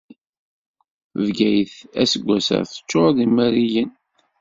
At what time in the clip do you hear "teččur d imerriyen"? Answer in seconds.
2.69-3.91